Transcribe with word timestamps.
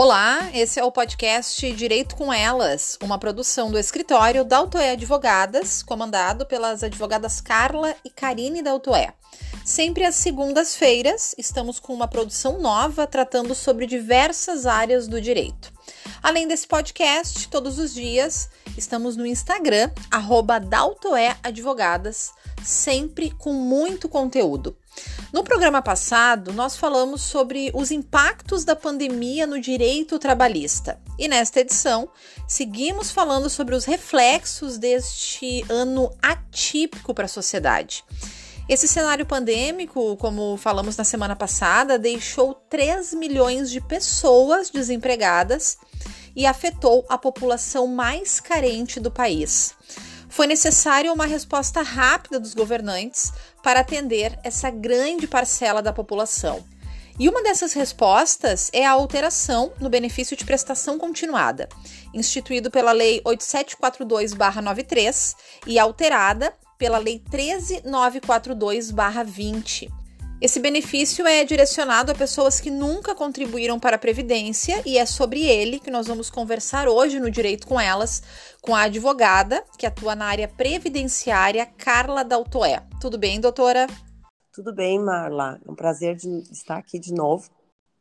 Olá, 0.00 0.48
esse 0.54 0.78
é 0.78 0.84
o 0.84 0.92
podcast 0.92 1.72
Direito 1.72 2.14
com 2.14 2.32
Elas, 2.32 2.96
uma 3.02 3.18
produção 3.18 3.68
do 3.68 3.76
escritório 3.76 4.44
Daltoé 4.44 4.92
Advogadas, 4.92 5.82
comandado 5.82 6.46
pelas 6.46 6.84
advogadas 6.84 7.40
Carla 7.40 7.96
e 8.04 8.08
Karine 8.08 8.62
Daltoé. 8.62 9.12
Sempre 9.64 10.04
às 10.04 10.14
segundas-feiras, 10.14 11.34
estamos 11.36 11.80
com 11.80 11.92
uma 11.92 12.06
produção 12.06 12.60
nova 12.60 13.08
tratando 13.08 13.56
sobre 13.56 13.86
diversas 13.86 14.66
áreas 14.66 15.08
do 15.08 15.20
direito. 15.20 15.72
Além 16.22 16.46
desse 16.46 16.68
podcast, 16.68 17.48
todos 17.48 17.76
os 17.80 17.92
dias 17.92 18.48
estamos 18.76 19.16
no 19.16 19.26
Instagram, 19.26 19.90
arroba 20.12 20.62
Advogadas, 21.42 22.30
sempre 22.62 23.32
com 23.32 23.52
muito 23.52 24.08
conteúdo. 24.08 24.76
No 25.30 25.44
programa 25.44 25.82
passado, 25.82 26.54
nós 26.54 26.74
falamos 26.74 27.20
sobre 27.20 27.70
os 27.74 27.90
impactos 27.90 28.64
da 28.64 28.74
pandemia 28.74 29.46
no 29.46 29.60
direito 29.60 30.18
trabalhista. 30.18 30.98
E 31.18 31.28
nesta 31.28 31.60
edição, 31.60 32.08
seguimos 32.46 33.10
falando 33.10 33.50
sobre 33.50 33.74
os 33.74 33.84
reflexos 33.84 34.78
deste 34.78 35.66
ano 35.68 36.10
atípico 36.22 37.12
para 37.12 37.26
a 37.26 37.28
sociedade. 37.28 38.02
Esse 38.66 38.88
cenário 38.88 39.26
pandêmico, 39.26 40.16
como 40.16 40.56
falamos 40.56 40.96
na 40.96 41.04
semana 41.04 41.36
passada, 41.36 41.98
deixou 41.98 42.54
3 42.54 43.12
milhões 43.12 43.70
de 43.70 43.82
pessoas 43.82 44.70
desempregadas 44.70 45.76
e 46.34 46.46
afetou 46.46 47.04
a 47.06 47.18
população 47.18 47.86
mais 47.86 48.40
carente 48.40 48.98
do 48.98 49.10
país. 49.10 49.74
Foi 50.28 50.46
necessária 50.46 51.12
uma 51.12 51.26
resposta 51.26 51.82
rápida 51.82 52.38
dos 52.38 52.54
governantes 52.54 53.32
para 53.68 53.80
atender 53.80 54.38
essa 54.42 54.70
grande 54.70 55.28
parcela 55.28 55.82
da 55.82 55.92
população. 55.92 56.64
E 57.18 57.28
uma 57.28 57.42
dessas 57.42 57.74
respostas 57.74 58.70
é 58.72 58.86
a 58.86 58.92
alteração 58.92 59.74
no 59.78 59.90
benefício 59.90 60.34
de 60.34 60.42
prestação 60.42 60.98
continuada, 60.98 61.68
instituído 62.14 62.70
pela 62.70 62.92
Lei 62.92 63.20
8742-93 63.26 65.34
e 65.66 65.78
alterada 65.78 66.54
pela 66.78 66.96
Lei 66.96 67.22
13942-20. 67.30 69.92
Esse 70.40 70.60
benefício 70.60 71.26
é 71.26 71.44
direcionado 71.44 72.10
a 72.10 72.14
pessoas 72.14 72.62
que 72.62 72.70
nunca 72.70 73.14
contribuíram 73.14 73.78
para 73.78 73.96
a 73.96 73.98
Previdência 73.98 74.80
e 74.86 74.96
é 74.96 75.04
sobre 75.04 75.42
ele 75.42 75.78
que 75.78 75.90
nós 75.90 76.06
vamos 76.06 76.30
conversar 76.30 76.88
hoje 76.88 77.20
no 77.20 77.30
Direito 77.30 77.66
com 77.66 77.78
Elas, 77.78 78.22
com 78.62 78.74
a 78.74 78.84
advogada 78.84 79.62
que 79.76 79.84
atua 79.84 80.14
na 80.14 80.24
área 80.24 80.48
previdenciária, 80.48 81.66
Carla 81.66 82.24
Daltoé. 82.24 82.87
Tudo 83.00 83.16
bem, 83.16 83.40
doutora? 83.40 83.86
Tudo 84.52 84.74
bem, 84.74 84.98
Marla. 84.98 85.60
É 85.64 85.70
um 85.70 85.74
prazer 85.74 86.16
de 86.16 86.28
estar 86.50 86.78
aqui 86.78 86.98
de 86.98 87.14
novo. 87.14 87.48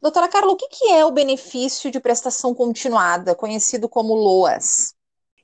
Doutora 0.02 0.28
Carla, 0.28 0.52
o 0.52 0.56
que 0.56 0.89
é 0.89 1.06
o 1.06 1.12
benefício 1.12 1.92
de 1.92 2.00
prestação 2.00 2.56
continuada, 2.56 3.36
conhecido 3.36 3.88
como 3.88 4.16
LOAS? 4.16 4.95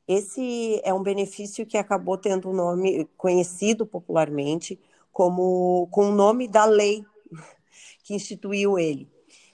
Esse 0.07 0.81
é 0.83 0.91
um 0.91 1.03
benefício 1.03 1.67
que 1.67 1.77
acabou 1.77 2.17
tendo 2.17 2.49
um 2.49 2.53
nome 2.53 3.05
conhecido 3.15 3.85
popularmente 3.85 4.79
como 5.11 5.87
com 5.91 6.09
o 6.09 6.11
nome 6.11 6.47
da 6.47 6.65
lei 6.65 7.05
que 8.03 8.15
instituiu 8.15 8.79
ele. 8.79 9.07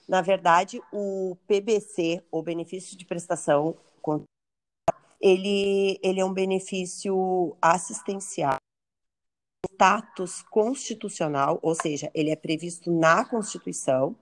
Na 0.08 0.22
verdade, 0.22 0.82
o 0.94 1.36
PBC, 1.46 2.24
o 2.32 2.42
benefício 2.42 2.98
de 2.98 3.06
prestação, 3.06 3.76
ele, 5.22 6.00
ele 6.02 6.22
é 6.22 6.26
um 6.26 6.34
benefício 6.34 7.56
assistencial, 7.62 8.59
status 9.66 10.42
constitucional, 10.44 11.60
ou 11.62 11.76
seja, 11.76 12.10
ele 12.14 12.30
é 12.30 12.36
previsto 12.36 12.92
na 12.92 13.26
Constituição 13.26 14.16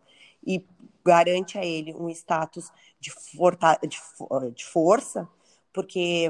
e 0.46 0.66
garante 1.06 1.58
a 1.58 1.66
ele 1.66 1.94
um 1.94 2.10
status 2.10 2.72
de, 3.00 3.12
forta, 3.12 3.80
de, 3.88 4.00
de 4.54 4.66
força, 4.66 5.28
porque, 5.72 6.30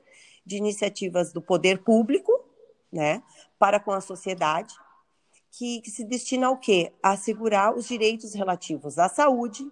de 0.46 0.58
iniciativas 0.58 1.32
do 1.32 1.42
poder 1.42 1.84
público, 1.84 2.32
né, 2.92 3.22
para 3.60 3.80
com 3.80 3.92
a 3.92 4.02
sociedade, 4.02 4.74
que, 5.58 5.80
que 5.82 5.90
se 5.90 6.04
destina 6.04 6.48
ao 6.48 6.58
quê? 6.58 6.92
A 7.02 7.12
assegurar 7.12 7.76
os 7.76 7.88
direitos 7.88 8.34
relativos 8.34 9.00
à 9.00 9.08
saúde, 9.08 9.72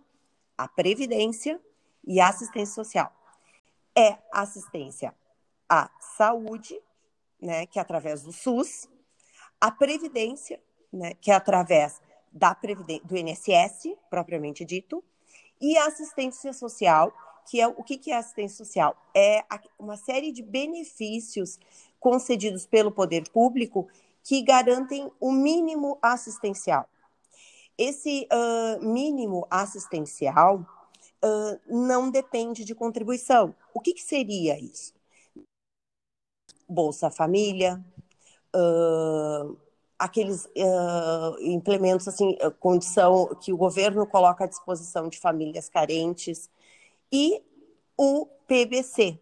à 0.57 0.67
previdência 0.67 1.59
e 2.05 2.21
à 2.21 2.29
assistência 2.29 2.73
social. 2.73 3.11
É 3.95 4.17
assistência 4.31 5.13
à 5.67 5.89
saúde, 6.17 6.79
né, 7.41 7.65
que 7.65 7.79
é 7.79 7.81
através 7.81 8.23
do 8.23 8.31
SUS, 8.31 8.87
a 9.59 9.69
previdência, 9.71 10.59
né, 10.91 11.13
que 11.15 11.29
é 11.29 11.35
através 11.35 12.01
da 12.31 12.57
do 13.03 13.17
INSS, 13.17 13.95
propriamente 14.09 14.63
dito, 14.63 15.03
e 15.61 15.77
a 15.77 15.87
assistência 15.87 16.53
social, 16.53 17.13
que 17.45 17.59
é 17.59 17.67
o 17.67 17.83
que 17.83 18.09
é 18.09 18.15
assistência 18.15 18.57
social? 18.57 18.95
É 19.13 19.43
uma 19.77 19.97
série 19.97 20.31
de 20.31 20.41
benefícios 20.41 21.59
concedidos 21.99 22.65
pelo 22.65 22.91
poder 22.91 23.29
público 23.29 23.87
que 24.23 24.41
garantem 24.41 25.11
o 25.19 25.31
mínimo 25.31 25.97
assistencial. 26.01 26.87
Esse 27.77 28.27
uh, 28.31 28.83
mínimo 28.83 29.45
assistencial 29.49 30.65
uh, 31.23 31.59
não 31.67 32.09
depende 32.09 32.63
de 32.63 32.73
contribuição. 32.73 33.53
O 33.73 33.79
que, 33.79 33.93
que 33.93 34.01
seria 34.01 34.57
isso? 34.59 34.93
Bolsa 36.69 37.11
Família, 37.11 37.83
uh, 38.55 39.57
aqueles 39.99 40.49
implementos 41.39 42.07
assim, 42.07 42.37
condição 42.59 43.33
que 43.35 43.53
o 43.53 43.57
governo 43.57 44.05
coloca 44.05 44.43
à 44.43 44.47
disposição 44.47 45.07
de 45.07 45.17
famílias 45.17 45.69
carentes 45.69 46.49
e 47.11 47.41
o 47.97 48.25
PBC, 48.47 49.17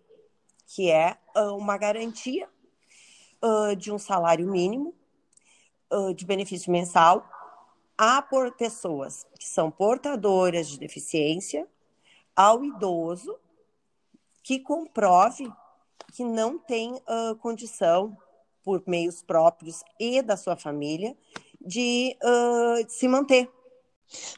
que 0.66 0.90
é 0.90 1.18
uma 1.36 1.78
garantia 1.78 2.50
uh, 3.44 3.76
de 3.76 3.92
um 3.92 3.98
salário 3.98 4.48
mínimo 4.48 4.94
de 6.16 6.26
benefício 6.26 6.72
mensal 6.72 7.30
a 7.98 8.22
por 8.22 8.54
pessoas 8.54 9.28
que 9.38 9.46
são 9.46 9.70
portadoras 9.70 10.70
de 10.70 10.80
deficiência, 10.80 11.68
ao 12.34 12.64
idoso 12.64 13.38
que 14.42 14.58
comprove 14.58 15.52
que 16.14 16.24
não 16.24 16.58
tem 16.58 16.98
condição 17.42 18.18
por 18.64 18.82
meios 18.88 19.22
próprios 19.22 19.84
e 20.00 20.22
da 20.22 20.38
sua 20.38 20.56
família, 20.56 21.14
de 21.60 22.18
uh, 22.24 22.90
se 22.90 23.08
manter. 23.08 23.50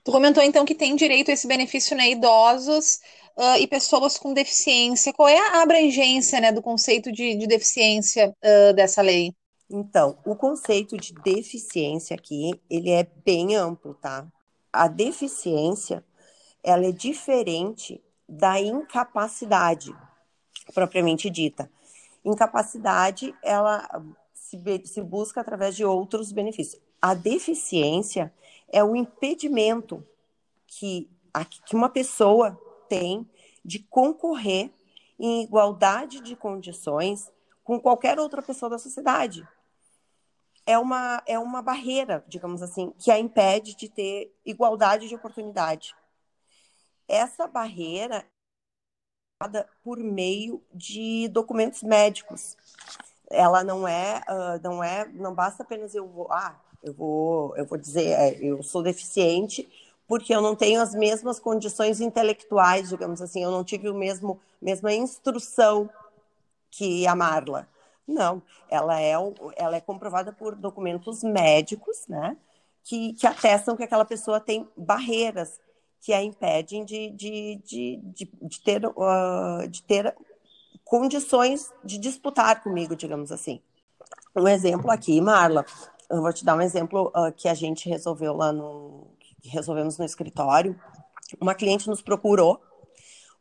Tu 0.04 0.12
comentou 0.12 0.44
então 0.44 0.66
que 0.66 0.76
tem 0.76 0.96
direito 0.96 1.32
a 1.32 1.34
esse 1.34 1.48
benefício, 1.48 1.96
né, 1.96 2.12
idosos 2.12 3.00
uh, 3.38 3.58
e 3.60 3.68
pessoas 3.68 4.18
com 4.18 4.34
deficiência. 4.34 5.14
Qual 5.14 5.28
é 5.28 5.38
a 5.38 5.62
abrangência, 5.62 6.40
né, 6.40 6.52
do 6.52 6.62
conceito 6.62 7.12
de, 7.12 7.36
de 7.36 7.48
deficiência 7.48 8.34
uh, 8.44 8.74
dessa 8.74 9.02
lei? 9.02 9.34
Então, 9.70 10.18
o 10.26 10.36
conceito 10.36 10.98
de 10.98 11.14
deficiência 11.14 12.16
aqui, 12.16 12.60
ele 12.70 12.92
é 12.92 13.08
bem 13.26 13.56
amplo, 13.56 13.94
tá? 13.96 14.28
A 14.72 14.88
deficiência, 14.88 16.04
ela 16.64 16.86
é 16.86 16.92
diferente 16.92 18.02
da 18.28 18.60
incapacidade 18.60 19.94
propriamente 20.74 21.30
dita. 21.30 21.70
Incapacidade, 22.24 23.34
ela 23.44 23.88
se, 24.34 24.58
se 24.86 25.02
busca 25.02 25.42
através 25.42 25.76
de 25.76 25.84
outros 25.84 26.32
benefícios. 26.32 26.82
A 27.02 27.14
deficiência 27.14 28.34
é 28.72 28.84
o 28.84 28.96
impedimento 28.96 30.06
que, 30.68 31.10
que 31.66 31.76
uma 31.76 31.90
pessoa 31.90 32.60
tem 32.88 33.30
de 33.64 33.80
concorrer 33.80 34.72
em 35.20 35.44
igualdade 35.44 36.22
de 36.22 36.36
condições 36.36 37.32
com 37.64 37.80
qualquer 37.80 38.20
outra 38.20 38.42
pessoa 38.42 38.70
da 38.70 38.78
sociedade. 38.78 39.48
É 40.66 40.78
uma, 40.78 41.22
é 41.26 41.38
uma 41.38 41.62
barreira, 41.62 42.24
digamos 42.28 42.62
assim, 42.62 42.94
que 42.98 43.12
a 43.12 43.20
impede 43.20 43.76
de 43.76 43.90
ter 43.90 44.34
igualdade 44.46 45.08
de 45.08 45.16
oportunidade. 45.16 45.96
Essa 47.08 47.48
barreira 47.48 48.26
é 49.42 49.68
por 49.84 49.98
meio 49.98 50.64
de 50.74 51.28
documentos 51.30 51.84
médicos. 51.84 52.56
Ela 53.30 53.64
não 53.64 53.88
é, 53.88 54.22
uh, 54.30 54.62
não 54.64 54.84
é, 54.84 55.06
não 55.10 55.34
basta 55.34 55.64
apenas 55.64 55.94
eu 55.94 56.08
vou, 56.08 56.32
ah, 56.32 56.60
eu 56.82 56.94
vou, 56.94 57.56
eu 57.58 57.66
vou 57.66 57.78
dizer, 57.78 58.08
é, 58.12 58.38
eu 58.42 58.64
sou 58.64 58.82
deficiente 58.82 59.70
porque 60.08 60.34
eu 60.34 60.42
não 60.42 60.56
tenho 60.56 60.82
as 60.82 60.94
mesmas 60.94 61.40
condições 61.40 62.00
intelectuais, 62.00 62.90
digamos 62.90 63.22
assim, 63.22 63.44
eu 63.44 63.52
não 63.52 63.64
tive 63.64 63.90
o 63.90 63.96
mesmo 63.96 64.40
mesma 64.62 64.94
instrução 64.94 65.90
que 66.72 67.06
a 67.06 67.16
Marla. 67.16 67.68
Não, 68.08 68.42
ela 68.70 69.00
é, 69.00 69.14
ela 69.56 69.76
é 69.78 69.82
comprovada 69.82 70.34
por 70.34 70.56
documentos 70.56 71.24
médicos, 71.24 72.06
né, 72.08 72.36
que, 72.84 73.14
que 73.14 73.26
atestam 73.26 73.78
que 73.78 73.84
aquela 73.84 74.04
pessoa 74.04 74.40
tem 74.40 74.68
barreiras 74.76 75.60
que 76.02 76.12
a 76.12 76.22
impedem 76.22 76.84
de, 76.84 77.10
de, 77.12 77.62
de, 77.64 78.00
de, 78.04 78.30
de 78.42 78.60
ter, 78.62 78.86
uh, 78.86 79.68
de 79.70 79.82
ter 79.84 80.14
condições 80.84 81.74
de 81.84 81.98
disputar 81.98 82.62
comigo, 82.62 82.94
digamos 82.94 83.32
assim. 83.32 83.62
Um 84.36 84.48
exemplo 84.48 84.92
aqui, 84.92 85.22
Marla, 85.22 85.66
eu 86.10 86.22
vou 86.22 86.34
te 86.34 86.44
dar 86.44 86.56
um 86.56 86.62
exemplo 86.62 87.12
uh, 87.16 87.32
que 87.32 87.48
a 87.48 87.54
gente 87.54 87.88
resolveu 87.88 88.36
lá 88.36 88.52
no. 88.52 89.08
Resolvemos 89.44 89.98
no 89.98 90.06
escritório. 90.06 90.80
Uma 91.40 91.56
cliente 91.56 91.88
nos 91.88 92.02
procurou, 92.02 92.62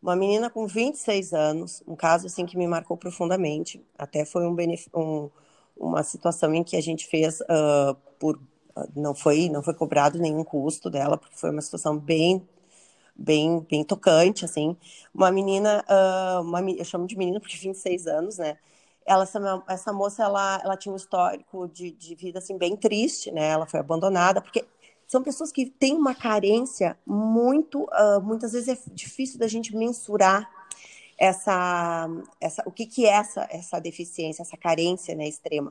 uma 0.03 0.17
menina 0.17 0.51
com 0.51 0.67
26 0.67 1.33
anos, 1.33 1.83
um 1.87 1.95
caso 1.95 2.27
assim 2.27 2.45
que 2.45 2.57
me 2.57 2.67
marcou 2.67 2.97
profundamente. 2.97 3.85
Até 3.97 4.25
foi 4.25 4.47
um, 4.47 4.57
um 4.95 5.31
uma 5.77 6.03
situação 6.03 6.55
em 6.55 6.63
que 6.63 6.77
a 6.77 6.81
gente 6.81 7.07
fez 7.07 7.41
uh, 7.41 7.95
por 8.19 8.41
não 8.95 9.15
foi 9.15 9.49
não 9.49 9.63
foi 9.63 9.75
cobrado 9.75 10.19
nenhum 10.19 10.45
custo 10.45 10.89
dela 10.89 11.19
porque 11.19 11.37
foi 11.37 11.51
uma 11.51 11.61
situação 11.61 11.99
bem 11.99 12.47
bem 13.15 13.61
bem 13.69 13.85
tocante 13.85 14.45
assim 14.45 14.77
uma 15.15 15.31
menina 15.31 15.85
uh, 15.89 16.41
uma, 16.43 16.61
eu 16.63 16.85
chamo 16.85 17.07
de 17.07 17.17
menina 17.17 17.41
porque 17.41 17.57
26 17.57 18.07
anos 18.07 18.39
né 18.39 18.57
ela 19.05 19.25
essa, 19.25 19.65
essa 19.69 19.93
moça 19.93 20.23
ela, 20.23 20.61
ela 20.65 20.77
tinha 20.77 20.93
um 20.93 20.97
histórico 20.97 21.69
de, 21.69 21.91
de 21.91 22.15
vida 22.15 22.39
assim 22.39 22.57
bem 22.57 22.77
triste 22.77 23.31
né 23.31 23.49
ela 23.49 23.67
foi 23.67 23.81
abandonada 23.81 24.41
porque 24.41 24.65
são 25.13 25.23
pessoas 25.23 25.53
que 25.53 25.67
têm 25.67 25.95
uma 25.95 26.15
carência 26.15 26.99
muito 27.05 27.83
uh, 27.83 28.19
muitas 28.23 28.53
vezes 28.53 28.69
é 28.69 28.95
difícil 28.95 29.39
da 29.39 29.47
gente 29.47 29.77
mensurar 29.77 30.51
essa, 31.19 32.09
essa 32.41 32.63
o 32.65 32.73
que 32.73 32.87
que 32.87 33.05
é 33.05 33.11
essa 33.11 33.47
essa 33.51 33.79
deficiência 33.79 34.41
essa 34.41 34.57
carência 34.57 35.15
né 35.15 35.29
extrema. 35.29 35.71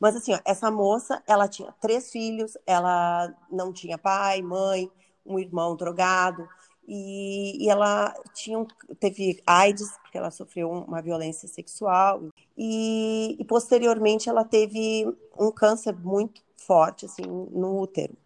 Mas 0.00 0.16
assim 0.16 0.34
ó, 0.34 0.40
essa 0.44 0.72
moça 0.72 1.22
ela 1.24 1.46
tinha 1.46 1.72
três 1.80 2.10
filhos 2.10 2.58
ela 2.66 3.32
não 3.48 3.72
tinha 3.72 3.96
pai 3.96 4.42
mãe 4.42 4.90
um 5.24 5.38
irmão 5.38 5.76
drogado 5.76 6.48
e, 6.88 7.64
e 7.64 7.70
ela 7.70 8.12
tinha 8.34 8.66
teve 8.98 9.40
AIDS 9.46 9.88
porque 10.02 10.18
ela 10.18 10.32
sofreu 10.32 10.68
uma 10.68 11.00
violência 11.00 11.46
sexual 11.46 12.24
e, 12.58 13.36
e 13.38 13.44
posteriormente 13.44 14.28
ela 14.28 14.44
teve 14.44 15.06
um 15.38 15.52
câncer 15.52 15.94
muito 15.96 16.42
forte 16.56 17.06
assim 17.06 17.22
no 17.22 17.80
útero 17.80 18.18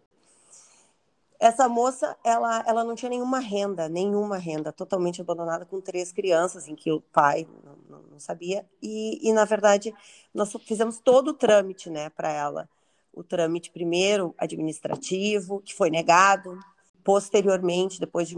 essa 1.45 1.69
moça, 1.69 2.17
ela, 2.23 2.63
ela 2.65 2.83
não 2.83 2.95
tinha 2.95 3.09
nenhuma 3.09 3.37
renda, 3.37 3.87
nenhuma 3.87 4.35
renda, 4.35 4.73
totalmente 4.73 5.21
abandonada 5.21 5.63
com 5.63 5.79
três 5.79 6.11
crianças, 6.11 6.67
em 6.67 6.75
que 6.75 6.91
o 6.91 6.99
pai 6.99 7.47
não, 7.87 8.01
não, 8.01 8.19
sabia. 8.19 8.65
E, 8.81 9.29
e, 9.29 9.31
na 9.31 9.45
verdade, 9.45 9.93
nós 10.33 10.51
fizemos 10.65 10.97
todo 10.97 11.29
o 11.29 11.33
trâmite 11.35 11.87
né, 11.87 12.09
para 12.09 12.31
ela. 12.31 12.67
O 13.13 13.23
trâmite 13.23 13.69
primeiro 13.69 14.33
administrativo, 14.39 15.61
que 15.61 15.75
foi 15.75 15.91
negado. 15.91 16.57
Posteriormente, 17.03 17.99
depois 17.99 18.27
de 18.27 18.35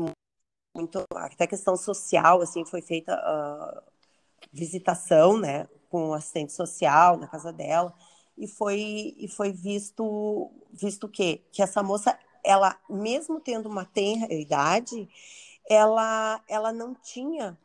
muito, 0.75 1.05
até 1.15 1.47
questão 1.47 1.77
social, 1.77 2.41
assim, 2.41 2.65
foi 2.65 2.81
feita 2.81 3.13
a 3.13 3.83
visitação, 4.51 5.37
né, 5.37 5.65
com 5.89 6.09
o 6.09 6.13
assistente 6.13 6.51
social 6.51 7.15
na 7.15 7.27
casa 7.27 7.53
dela. 7.53 7.93
E 8.37 8.47
foi, 8.47 9.15
e 9.17 9.29
foi 9.29 9.53
visto, 9.53 10.51
visto 10.73 11.05
o 11.05 11.09
quê? 11.09 11.41
Que 11.53 11.61
essa 11.63 11.81
moça 11.81 12.19
ela, 12.47 12.79
mesmo 12.89 13.41
tendo 13.41 13.67
uma 13.67 13.83
tenra 13.83 14.33
idade, 14.33 15.09
ela, 15.69 16.41
ela 16.47 16.71
não 16.71 16.95
tinha 16.95 17.57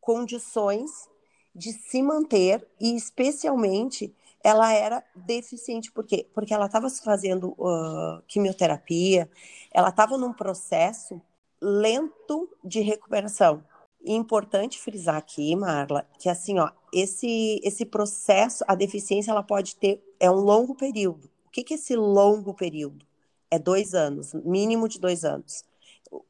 condições 0.00 1.06
de 1.54 1.70
se 1.74 2.02
manter 2.02 2.66
e, 2.80 2.96
especialmente, 2.96 4.10
ela 4.42 4.72
era 4.72 5.04
deficiente. 5.14 5.92
Por 5.92 6.06
quê? 6.06 6.26
Porque 6.32 6.54
ela 6.54 6.64
estava 6.64 6.88
fazendo 6.88 7.50
uh, 7.58 8.22
quimioterapia, 8.26 9.30
ela 9.70 9.90
estava 9.90 10.16
num 10.16 10.32
processo 10.32 11.20
lento 11.60 12.48
de 12.64 12.80
recuperação. 12.80 13.62
Importante 14.02 14.80
frisar 14.80 15.16
aqui, 15.16 15.54
Marla, 15.54 16.08
que 16.18 16.30
assim, 16.30 16.58
ó, 16.58 16.70
esse, 16.90 17.60
esse 17.62 17.84
processo, 17.84 18.64
a 18.66 18.74
deficiência, 18.74 19.30
ela 19.30 19.42
pode 19.42 19.76
ter, 19.76 20.02
é 20.18 20.30
um 20.30 20.40
longo 20.40 20.74
período. 20.74 21.30
O 21.46 21.50
que, 21.50 21.62
que 21.62 21.74
é 21.74 21.76
esse 21.76 21.94
longo 21.94 22.54
período? 22.54 23.11
É 23.52 23.58
dois 23.58 23.92
anos, 23.92 24.32
mínimo 24.32 24.88
de 24.88 24.98
dois 24.98 25.26
anos. 25.26 25.62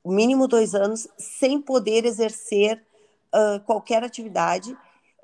Mínimo 0.04 0.48
dois 0.48 0.74
anos 0.74 1.06
sem 1.16 1.60
poder 1.62 2.04
exercer 2.04 2.84
uh, 3.32 3.60
qualquer 3.60 4.02
atividade 4.02 4.76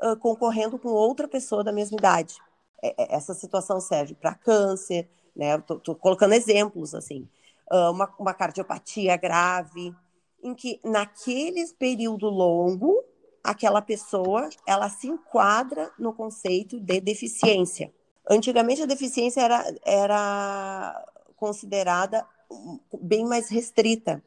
uh, 0.05 0.17
concorrendo 0.17 0.79
com 0.79 0.91
outra 0.91 1.27
pessoa 1.27 1.65
da 1.65 1.73
mesma 1.73 1.97
idade. 1.97 2.37
É, 2.81 2.95
é 3.03 3.17
essa 3.17 3.35
situação 3.35 3.81
serve 3.81 4.15
para 4.15 4.33
câncer, 4.33 5.11
né? 5.35 5.57
Estou 5.57 5.97
colocando 5.97 6.35
exemplos 6.35 6.95
assim, 6.95 7.29
uh, 7.73 7.91
uma, 7.91 8.09
uma 8.17 8.33
cardiopatia 8.33 9.17
grave, 9.17 9.93
em 10.41 10.55
que 10.55 10.81
naquele 10.85 11.67
período 11.81 12.29
longo 12.29 13.03
aquela 13.43 13.83
pessoa 13.83 14.49
ela 14.65 14.89
se 14.89 15.09
enquadra 15.09 15.91
no 15.99 16.13
conceito 16.13 16.79
de 16.79 17.01
deficiência. 17.01 17.93
Antigamente 18.31 18.83
a 18.83 18.87
deficiência 18.87 19.41
era, 19.41 19.65
era 19.85 21.05
considerada 21.39 22.27
bem 23.01 23.25
mais 23.25 23.49
restrita, 23.49 24.23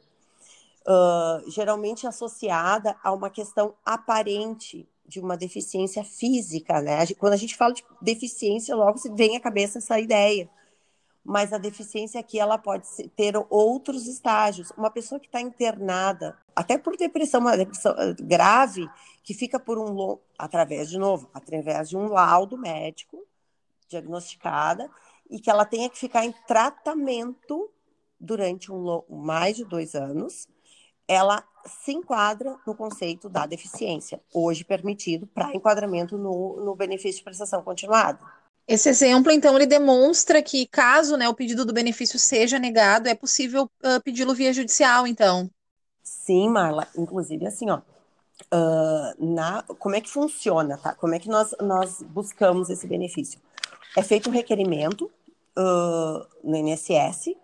uh, 0.88 1.50
geralmente 1.50 2.08
associada 2.08 2.96
a 3.04 3.12
uma 3.12 3.30
questão 3.30 3.74
aparente 3.86 4.88
de 5.06 5.20
uma 5.20 5.36
deficiência 5.36 6.04
física, 6.04 6.82
né? 6.82 7.06
Quando 7.20 7.34
a 7.34 7.38
gente 7.38 7.58
fala 7.58 7.74
de 7.74 7.84
deficiência, 8.02 8.76
logo 8.76 8.98
vem 9.14 9.36
à 9.36 9.40
cabeça 9.42 9.80
essa 9.80 10.00
ideia. 10.00 10.50
Mas 11.24 11.54
a 11.54 11.58
deficiência 11.58 12.20
aqui 12.20 12.40
ela 12.40 12.58
pode 12.58 12.88
ter 13.16 13.34
outros 13.50 14.08
estágios. 14.08 14.72
Uma 14.72 14.90
pessoa 14.90 15.20
que 15.20 15.28
está 15.28 15.40
internada, 15.40 16.36
até 16.56 16.78
por 16.78 16.96
depressão, 16.98 17.42
uma 17.42 17.58
depressão 17.58 17.94
grave, 18.20 18.90
que 19.24 19.34
fica 19.34 19.60
por 19.60 19.78
um 19.78 20.18
através 20.38 20.90
de 20.90 20.98
novo, 20.98 21.30
através 21.34 21.90
de 21.90 21.98
um 21.98 22.08
laudo 22.08 22.58
médico 22.58 23.24
diagnosticada, 23.88 24.90
e 25.32 25.40
que 25.40 25.50
ela 25.50 25.66
tenha 25.66 25.90
que 25.90 25.98
ficar 25.98 26.26
em 26.26 26.34
tratamento 26.46 27.72
durante 28.20 28.72
um, 28.72 29.02
mais 29.10 29.56
de 29.56 29.64
dois 29.64 29.96
anos, 29.96 30.48
ela 31.08 31.44
se 31.66 31.94
enquadra 31.94 32.58
no 32.68 32.76
conceito 32.76 33.30
da 33.30 33.46
deficiência, 33.46 34.22
hoje 34.34 34.64
permitido 34.64 35.26
para 35.28 35.56
enquadramento 35.56 36.18
no, 36.18 36.64
no 36.64 36.76
benefício 36.76 37.20
de 37.20 37.24
prestação 37.24 37.64
continuada. 37.64 38.20
Esse 38.68 38.90
exemplo, 38.90 39.32
então, 39.32 39.56
ele 39.56 39.66
demonstra 39.66 40.42
que, 40.42 40.68
caso 40.68 41.18
né, 41.18 41.28
o 41.28 41.34
pedido 41.34 41.66
do 41.66 41.74
benefício 41.74 42.20
seja 42.20 42.60
negado, 42.60 43.10
é 43.10 43.16
possível 43.16 43.64
uh, 43.64 44.02
pedi-lo 44.04 44.34
via 44.34 44.54
judicial, 44.54 45.08
então. 45.08 45.50
Sim, 46.04 46.50
Marla. 46.50 46.88
Inclusive, 46.96 47.48
assim, 47.48 47.70
ó, 47.70 47.80
uh, 47.80 49.26
na, 49.26 49.64
como 49.64 49.96
é 49.96 50.02
que 50.02 50.10
funciona, 50.10 50.78
tá? 50.78 50.94
Como 50.94 51.14
é 51.16 51.20
que 51.20 51.28
nós, 51.28 51.54
nós 51.60 52.02
buscamos 52.04 52.70
esse 52.70 52.88
benefício? 52.88 53.42
É 53.98 54.02
feito 54.02 54.30
um 54.30 54.34
requerimento 54.34 55.12
uh, 55.58 56.28
no 56.44 56.56
INSS, 56.56 57.36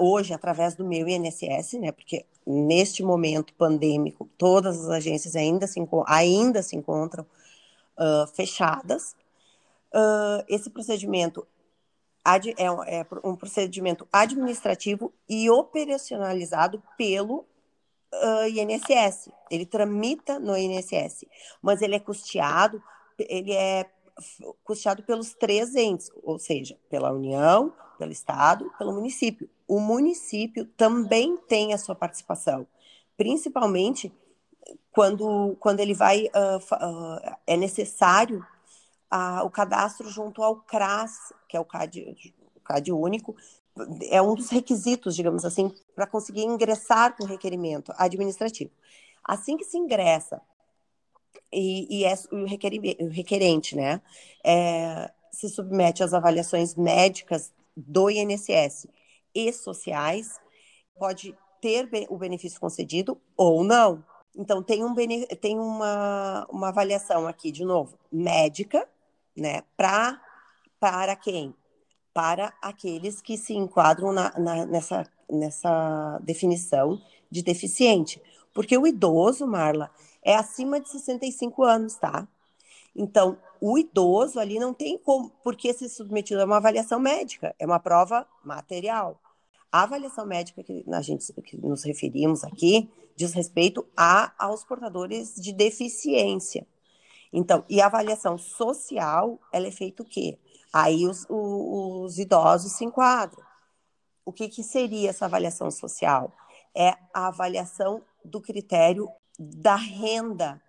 hoje 0.00 0.32
através 0.32 0.74
do 0.74 0.84
meu 0.84 1.08
INSS, 1.08 1.74
né, 1.80 1.92
porque 1.92 2.24
neste 2.46 3.02
momento 3.02 3.54
pandêmico 3.54 4.28
todas 4.36 4.84
as 4.84 4.90
agências 4.90 5.34
ainda 5.34 5.66
se, 5.66 5.80
ainda 6.06 6.62
se 6.62 6.76
encontram 6.76 7.26
uh, 7.98 8.26
fechadas. 8.34 9.16
Uh, 9.92 10.44
esse 10.48 10.70
procedimento 10.70 11.46
é 12.56 12.70
um, 12.70 12.82
é 12.84 13.06
um, 13.22 13.36
procedimento 13.36 14.08
administrativo 14.10 15.12
e 15.28 15.50
operacionalizado 15.50 16.82
pelo 16.96 17.46
uh, 18.12 18.48
INSS. 18.48 19.30
Ele 19.50 19.66
tramita 19.66 20.38
no 20.38 20.56
INSS, 20.56 21.26
mas 21.60 21.82
ele 21.82 21.94
é 21.94 22.00
custeado, 22.00 22.82
ele 23.18 23.52
é 23.52 23.84
custeado 24.62 25.02
pelos 25.02 25.34
três 25.34 25.74
entes, 25.74 26.10
ou 26.22 26.38
seja, 26.38 26.78
pela 26.88 27.12
União, 27.12 27.72
pelo 27.98 28.12
Estado, 28.12 28.70
pelo 28.78 28.92
município. 28.92 29.48
O 29.66 29.80
município 29.80 30.64
também 30.64 31.36
tem 31.36 31.72
a 31.72 31.78
sua 31.78 31.94
participação, 31.94 32.66
principalmente 33.16 34.12
quando, 34.92 35.56
quando 35.58 35.80
ele 35.80 35.94
vai, 35.94 36.26
uh, 36.26 36.58
uh, 36.58 37.36
é 37.46 37.56
necessário 37.56 38.44
uh, 39.12 39.44
o 39.44 39.50
cadastro 39.50 40.08
junto 40.08 40.42
ao 40.42 40.56
CRAS, 40.56 41.32
que 41.48 41.56
é 41.56 41.60
o 41.60 41.64
CAD, 41.64 42.34
o 42.56 42.60
CAD 42.60 42.92
único, 42.92 43.36
é 44.10 44.22
um 44.22 44.34
dos 44.34 44.50
requisitos, 44.50 45.16
digamos 45.16 45.44
assim, 45.44 45.72
para 45.94 46.06
conseguir 46.06 46.44
ingressar 46.44 47.16
com 47.16 47.24
requerimento 47.24 47.92
administrativo. 47.96 48.70
Assim 49.24 49.56
que 49.56 49.64
se 49.64 49.76
ingressa 49.76 50.40
e, 51.52 52.00
e 52.00 52.04
é 52.04 52.14
o, 52.32 52.44
requerente, 52.44 53.76
né, 53.76 54.00
é, 54.44 55.10
se 55.30 55.48
submete 55.48 56.02
às 56.02 56.14
avaliações 56.14 56.74
médicas 56.74 57.52
do 57.76 58.08
INSS 58.10 58.86
e 59.34 59.52
sociais, 59.52 60.40
pode 60.96 61.36
ter 61.60 61.88
o 62.08 62.16
benefício 62.16 62.60
concedido 62.60 63.20
ou 63.36 63.64
não. 63.64 64.04
Então, 64.36 64.62
tem, 64.62 64.84
um, 64.84 64.94
tem 65.40 65.58
uma, 65.58 66.46
uma 66.50 66.68
avaliação 66.68 67.26
aqui, 67.26 67.50
de 67.50 67.64
novo, 67.64 67.98
médica, 68.10 68.88
né, 69.36 69.62
pra, 69.76 70.20
para 70.78 71.16
quem? 71.16 71.54
Para 72.12 72.52
aqueles 72.62 73.20
que 73.20 73.36
se 73.36 73.54
enquadram 73.54 74.12
na, 74.12 74.38
na, 74.38 74.66
nessa, 74.66 75.10
nessa 75.28 76.18
definição 76.22 77.00
de 77.30 77.42
deficiente. 77.42 78.22
Porque 78.54 78.78
o 78.78 78.86
idoso, 78.86 79.46
Marla, 79.46 79.90
é 80.22 80.36
acima 80.36 80.80
de 80.80 80.88
65 80.88 81.64
anos, 81.64 81.96
tá? 81.96 82.26
Então, 82.94 83.36
o 83.60 83.76
idoso 83.76 84.38
ali 84.38 84.58
não 84.58 84.72
tem 84.72 84.96
como, 84.96 85.30
porque 85.42 85.72
ser 85.72 85.88
submetido 85.88 86.40
a 86.40 86.44
uma 86.44 86.58
avaliação 86.58 87.00
médica, 87.00 87.54
é 87.58 87.66
uma 87.66 87.80
prova 87.80 88.26
material. 88.44 89.20
A 89.72 89.82
avaliação 89.82 90.24
médica 90.24 90.62
que 90.62 90.84
a 90.86 91.00
gente 91.02 91.32
que 91.42 91.56
nos 91.56 91.82
referimos 91.82 92.44
aqui 92.44 92.88
diz 93.16 93.32
respeito 93.32 93.84
a, 93.96 94.32
aos 94.38 94.62
portadores 94.64 95.34
de 95.34 95.52
deficiência. 95.52 96.64
Então, 97.32 97.64
e 97.68 97.80
a 97.80 97.86
avaliação 97.86 98.38
social, 98.38 99.40
ela 99.52 99.66
é 99.66 99.72
feita 99.72 100.04
o 100.04 100.06
quê? 100.06 100.38
Aí 100.72 101.06
os, 101.06 101.26
os, 101.28 102.04
os 102.12 102.18
idosos 102.18 102.72
se 102.72 102.84
enquadram. 102.84 103.44
O 104.24 104.32
que, 104.32 104.48
que 104.48 104.62
seria 104.62 105.10
essa 105.10 105.24
avaliação 105.24 105.70
social? 105.70 106.32
É 106.72 106.90
a 107.12 107.26
avaliação 107.26 108.02
do 108.24 108.40
critério 108.40 109.08
da 109.38 109.76
renda, 109.76 110.62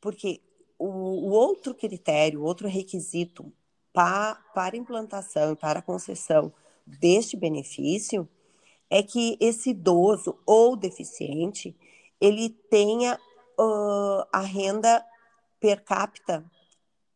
porque 0.00 0.40
o, 0.78 0.86
o 0.86 1.30
outro 1.30 1.74
critério, 1.74 2.42
outro 2.42 2.68
requisito 2.68 3.52
pa, 3.92 4.34
para 4.54 4.76
implantação 4.76 5.52
e 5.52 5.56
para 5.56 5.82
concessão 5.82 6.52
deste 6.86 7.36
benefício 7.36 8.28
é 8.88 9.02
que 9.02 9.36
esse 9.40 9.70
idoso 9.70 10.38
ou 10.46 10.76
deficiente 10.76 11.76
ele 12.20 12.50
tenha 12.70 13.18
uh, 13.58 14.26
a 14.32 14.40
renda 14.40 15.04
per 15.60 15.84
capita 15.84 16.44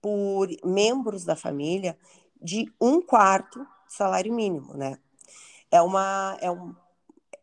por 0.00 0.48
membros 0.64 1.24
da 1.24 1.34
família 1.34 1.98
de 2.40 2.70
um 2.80 3.00
quarto 3.00 3.66
salário 3.88 4.32
mínimo, 4.32 4.74
né? 4.74 4.98
É 5.70 5.80
uma, 5.80 6.36
é 6.40 6.50
um, 6.50 6.74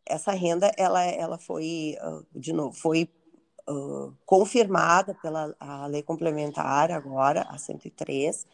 essa 0.06 0.32
renda 0.32 0.72
ela, 0.78 1.04
ela 1.04 1.38
foi 1.38 1.98
uh, 2.02 2.26
de 2.34 2.54
novo 2.54 2.76
foi 2.76 3.10
uh, 3.70 4.14
confirmada 4.26 5.16
pela 5.22 5.56
lei 5.88 6.04
complementar 6.04 6.92
agora 6.92 7.42
a 7.50 7.58
103 7.58 8.46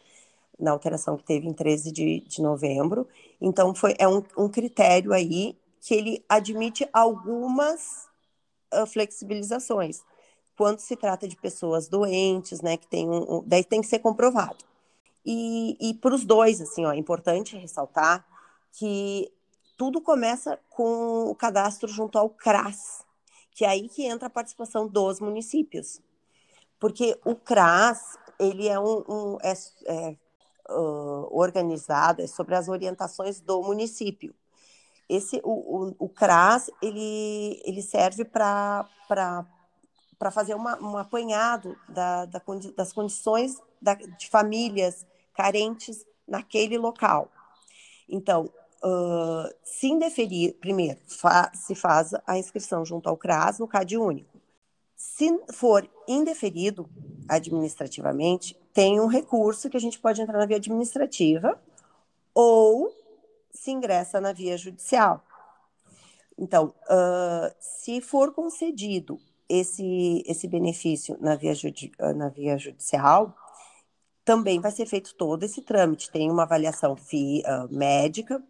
na 0.58 0.72
alteração 0.72 1.16
que 1.16 1.24
teve 1.24 1.46
em 1.46 1.52
13 1.52 1.92
de, 1.92 2.20
de 2.20 2.42
novembro. 2.42 3.06
Então, 3.40 3.74
foi, 3.74 3.94
é 3.98 4.08
um, 4.08 4.22
um 4.36 4.48
critério 4.48 5.12
aí 5.12 5.56
que 5.80 5.94
ele 5.94 6.24
admite 6.28 6.88
algumas 6.92 8.08
uh, 8.74 8.86
flexibilizações. 8.86 10.02
Quando 10.56 10.80
se 10.80 10.96
trata 10.96 11.28
de 11.28 11.36
pessoas 11.36 11.88
doentes, 11.88 12.60
né, 12.60 12.76
que 12.76 12.88
tem 12.88 13.08
um, 13.08 13.36
um 13.36 13.42
daí 13.46 13.62
tem 13.62 13.80
que 13.80 13.86
ser 13.86 14.00
comprovado. 14.00 14.56
E, 15.24 15.76
e 15.80 15.94
para 15.94 16.14
os 16.14 16.24
dois, 16.24 16.60
assim, 16.60 16.84
ó, 16.84 16.92
é 16.92 16.96
importante 16.96 17.56
ressaltar 17.56 18.26
que 18.72 19.30
tudo 19.78 20.00
começa 20.00 20.58
com 20.68 21.30
o 21.30 21.34
cadastro 21.36 21.88
junto 21.88 22.18
ao 22.18 22.28
CRAS, 22.28 23.06
que 23.52 23.64
é 23.64 23.68
aí 23.68 23.88
que 23.88 24.04
entra 24.04 24.26
a 24.26 24.30
participação 24.30 24.88
dos 24.88 25.20
municípios. 25.20 26.00
Porque 26.80 27.16
o 27.24 27.36
CRAS, 27.36 28.18
ele 28.40 28.66
é 28.66 28.78
um, 28.78 29.04
um 29.08 29.38
é, 29.40 29.52
é 29.86 30.16
uh, 30.68 31.28
organizado, 31.30 32.22
é 32.22 32.26
sobre 32.26 32.56
as 32.56 32.68
orientações 32.68 33.40
do 33.40 33.62
município. 33.62 34.34
Esse, 35.08 35.40
o, 35.44 35.52
o, 35.52 35.94
o 35.96 36.08
CRAS, 36.08 36.68
ele, 36.82 37.62
ele 37.64 37.80
serve 37.80 38.24
para 38.24 38.84
fazer 40.32 40.54
uma, 40.54 40.76
um 40.82 40.98
apanhado 40.98 41.78
da, 41.88 42.24
da, 42.26 42.42
das 42.76 42.92
condições 42.92 43.62
da, 43.80 43.94
de 43.94 44.28
famílias 44.28 45.06
carentes 45.34 46.04
naquele 46.26 46.76
local. 46.76 47.30
Então, 48.08 48.52
se 49.64 49.88
indeferir, 49.88 50.54
primeiro, 50.60 50.98
fa 51.06 51.50
se 51.54 51.74
faz 51.74 52.12
a 52.26 52.38
inscrição 52.38 52.84
junto 52.84 53.08
ao 53.08 53.16
CRAS 53.16 53.58
no 53.58 53.68
CAD 53.68 53.96
único. 53.96 54.40
Se 54.96 55.28
for 55.52 55.88
indeferido 56.06 56.88
administrativamente, 57.28 58.56
tem 58.72 59.00
um 59.00 59.06
recurso 59.06 59.68
que 59.70 59.76
a 59.76 59.80
gente 59.80 59.98
pode 59.98 60.20
entrar 60.20 60.38
na 60.38 60.46
via 60.46 60.56
administrativa 60.56 61.60
ou 62.34 62.92
se 63.52 63.70
ingressa 63.70 64.20
na 64.20 64.32
via 64.32 64.56
judicial. 64.56 65.22
Então, 66.36 66.74
uh, 66.84 67.54
se 67.58 68.00
for 68.00 68.32
concedido 68.32 69.18
esse, 69.48 70.22
esse 70.26 70.46
benefício 70.46 71.16
na 71.20 71.34
via, 71.34 71.52
na 72.14 72.28
via 72.28 72.56
judicial, 72.56 73.34
também 74.24 74.60
vai 74.60 74.70
ser 74.70 74.86
feito 74.86 75.14
todo 75.14 75.42
esse 75.42 75.62
trâmite. 75.62 76.10
Tem 76.10 76.30
uma 76.30 76.44
avaliação 76.44 76.94
fi, 76.96 77.42
uh, 77.46 77.74
médica 77.74 78.42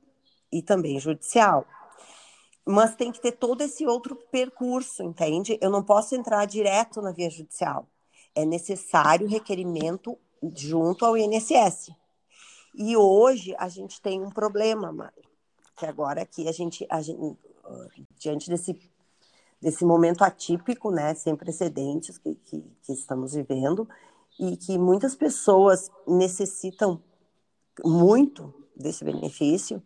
e 0.52 0.62
também 0.62 0.98
judicial 0.98 1.66
mas 2.70 2.94
tem 2.94 3.10
que 3.10 3.18
ter 3.18 3.32
todo 3.32 3.62
esse 3.62 3.86
outro 3.86 4.14
percurso, 4.30 5.02
entende? 5.02 5.58
Eu 5.58 5.70
não 5.70 5.82
posso 5.82 6.14
entrar 6.14 6.44
direto 6.44 7.00
na 7.00 7.12
via 7.12 7.30
judicial. 7.30 7.88
É 8.34 8.44
necessário 8.44 9.26
requerimento 9.26 10.18
junto 10.54 11.06
ao 11.06 11.16
INSS. 11.16 11.90
E 12.74 12.94
hoje 12.94 13.54
a 13.58 13.68
gente 13.68 14.02
tem 14.02 14.22
um 14.22 14.28
problema, 14.28 14.92
Mário, 14.92 15.24
que 15.74 15.86
agora 15.86 16.20
aqui 16.20 16.46
a 16.46 16.52
gente, 16.52 16.86
a 16.90 17.00
gente 17.00 17.38
diante 18.18 18.50
desse, 18.50 18.78
desse 19.58 19.82
momento 19.82 20.22
atípico, 20.22 20.90
né, 20.90 21.14
sem 21.14 21.34
precedentes 21.34 22.18
que, 22.18 22.34
que, 22.34 22.62
que 22.82 22.92
estamos 22.92 23.32
vivendo, 23.32 23.88
e 24.38 24.58
que 24.58 24.76
muitas 24.76 25.16
pessoas 25.16 25.90
necessitam 26.06 27.02
muito 27.82 28.52
desse 28.76 29.04
benefício, 29.06 29.82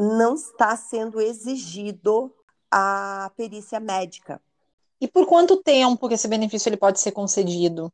não 0.00 0.34
está 0.34 0.74
sendo 0.76 1.20
exigido 1.20 2.32
a 2.70 3.30
perícia 3.36 3.78
médica. 3.78 4.40
E 5.00 5.06
por 5.06 5.26
quanto 5.26 5.62
tempo 5.62 6.08
que 6.08 6.14
esse 6.14 6.28
benefício 6.28 6.68
ele 6.68 6.76
pode 6.76 7.00
ser 7.00 7.12
concedido? 7.12 7.92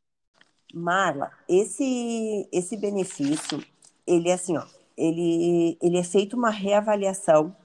Marla, 0.73 1.31
esse 1.47 2.47
esse 2.51 2.77
benefício, 2.77 3.63
ele 4.05 4.29
é 4.29 4.33
assim, 4.33 4.57
ó, 4.57 4.65
ele, 4.95 5.77
ele 5.81 5.97
é 5.97 6.03
feito 6.03 6.35
uma 6.35 6.49
reavaliação 6.49 7.55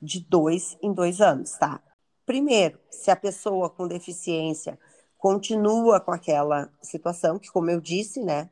de 0.00 0.20
dois 0.20 0.76
em 0.82 0.92
dois 0.92 1.20
anos, 1.20 1.52
tá? 1.52 1.80
Primeiro, 2.26 2.78
se 2.90 3.10
a 3.10 3.16
pessoa 3.16 3.70
com 3.70 3.86
deficiência 3.86 4.78
continua 5.18 6.00
com 6.00 6.12
aquela 6.12 6.68
situação, 6.80 7.38
que 7.38 7.50
como 7.50 7.70
eu 7.70 7.80
disse, 7.80 8.20
né, 8.20 8.48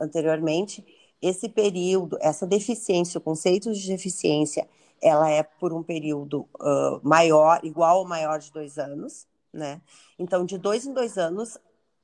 anteriormente, 0.00 0.84
esse 1.20 1.48
período, 1.48 2.16
essa 2.20 2.46
deficiência, 2.46 3.18
o 3.18 3.20
conceito 3.20 3.72
de 3.72 3.86
deficiência, 3.86 4.68
ela 5.00 5.30
é 5.30 5.42
por 5.42 5.72
um 5.72 5.82
período 5.82 6.48
uh, 6.60 7.00
maior, 7.02 7.60
igual 7.62 7.98
ou 7.98 8.08
maior 8.08 8.38
de 8.38 8.52
dois 8.52 8.78
anos, 8.78 9.26
né? 9.52 9.80
Então, 10.18 10.44
de 10.44 10.58
dois 10.58 10.86
em 10.86 10.92
dois 10.92 11.18
anos, 11.18 11.58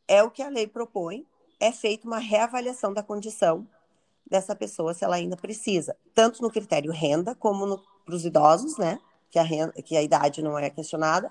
é 0.07 0.23
o 0.23 0.31
que 0.31 0.43
a 0.43 0.49
lei 0.49 0.67
propõe, 0.67 1.27
é 1.61 1.73
feita 1.73 2.07
uma 2.07 2.19
reavaliação 2.19 2.93
da 2.93 3.03
condição 3.03 3.67
dessa 4.27 4.55
pessoa, 4.55 4.95
se 4.95 5.05
ela 5.05 5.17
ainda 5.17 5.37
precisa, 5.37 5.97
tanto 6.15 6.43
no 6.43 6.51
critério 6.51 6.93
renda, 6.93 7.35
como 7.35 7.81
para 8.05 8.15
os 8.15 8.25
idosos, 8.25 8.79
né? 8.79 8.99
Que 9.31 9.39
a, 9.39 9.43
renda, 9.43 9.73
que 9.83 9.97
a 9.97 10.03
idade 10.03 10.43
não 10.43 10.59
é 10.59 10.71
questionada, 10.71 11.31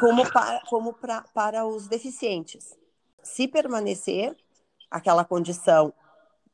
como, 0.00 0.30
para, 0.30 0.60
como 0.66 0.92
pra, 0.92 1.22
para 1.34 1.66
os 1.66 1.86
deficientes. 1.86 2.76
Se 3.22 3.46
permanecer 3.46 4.36
aquela 4.90 5.24
condição 5.24 5.92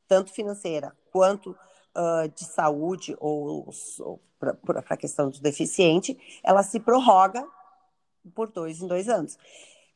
tanto 0.07 0.31
financeira 0.31 0.95
quanto 1.11 1.51
uh, 1.51 2.27
de 2.33 2.45
saúde 2.45 3.15
ou, 3.19 3.69
ou 3.99 4.21
para 4.39 4.83
a 4.89 4.97
questão 4.97 5.29
do 5.29 5.39
deficiente, 5.39 6.17
ela 6.43 6.61
se 6.61 6.79
prorroga 6.79 7.47
por 8.33 8.51
dois 8.51 8.81
em 8.81 8.87
dois 8.87 9.07
anos. 9.07 9.37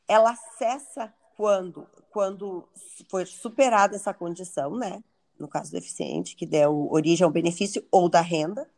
Ela 0.08 0.34
cessa 0.58 1.12
quando 1.36 1.86
quando 2.10 2.68
for 3.08 3.26
superada 3.26 3.96
essa 3.96 4.12
condição, 4.12 4.76
né? 4.76 5.02
No 5.38 5.48
caso 5.48 5.70
do 5.70 5.74
deficiente, 5.74 6.36
que 6.36 6.44
deu 6.44 6.88
origem 6.90 7.24
ao 7.24 7.30
benefício 7.30 7.86
ou 7.90 8.08
da 8.08 8.20
renda. 8.20 8.68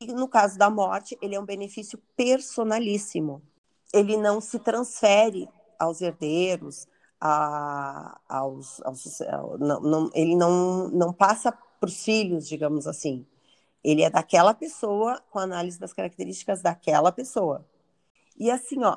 E 0.00 0.06
no 0.06 0.28
caso 0.28 0.58
da 0.58 0.68
morte, 0.68 1.16
ele 1.22 1.34
é 1.34 1.40
um 1.40 1.46
benefício 1.46 1.98
personalíssimo. 2.16 3.40
Ele 3.94 4.16
não 4.16 4.40
se 4.40 4.58
transfere 4.58 5.48
aos 5.78 6.00
herdeiros, 6.00 6.86
a, 7.24 8.18
aos, 8.28 8.82
aos 8.82 9.20
não, 9.60 9.80
não, 9.80 10.10
ele 10.12 10.34
não, 10.34 10.88
não 10.88 11.12
passa 11.12 11.52
para 11.52 11.88
os 11.88 12.02
filhos, 12.04 12.48
digamos 12.48 12.84
assim. 12.84 13.24
Ele 13.84 14.02
é 14.02 14.10
daquela 14.10 14.52
pessoa 14.52 15.22
com 15.30 15.38
análise 15.38 15.78
das 15.78 15.92
características 15.92 16.62
daquela 16.62 17.12
pessoa. 17.12 17.64
E 18.36 18.50
assim, 18.50 18.82
ó, 18.82 18.96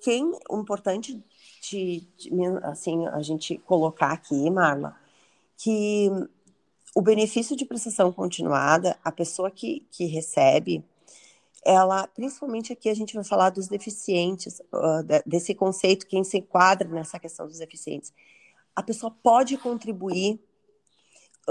quem 0.00 0.30
o 0.48 0.60
importante 0.60 1.20
de, 1.68 2.06
de, 2.16 2.30
assim 2.62 3.08
a 3.08 3.20
gente 3.22 3.58
colocar 3.58 4.12
aqui, 4.12 4.48
Marla, 4.50 4.96
que 5.56 6.08
o 6.94 7.02
benefício 7.02 7.56
de 7.56 7.64
prestação 7.64 8.12
continuada, 8.12 8.96
a 9.02 9.10
pessoa 9.10 9.50
que, 9.50 9.84
que 9.90 10.04
recebe, 10.06 10.84
ela, 11.64 12.06
principalmente 12.06 12.72
aqui 12.72 12.88
a 12.88 12.94
gente 12.94 13.14
vai 13.14 13.24
falar 13.24 13.50
dos 13.50 13.68
deficientes, 13.68 14.60
uh, 14.72 15.02
desse 15.26 15.54
conceito, 15.54 16.06
quem 16.06 16.24
se 16.24 16.38
enquadra 16.38 16.88
nessa 16.88 17.18
questão 17.18 17.46
dos 17.46 17.58
deficientes. 17.58 18.12
A 18.74 18.82
pessoa 18.82 19.14
pode 19.22 19.56
contribuir 19.56 20.40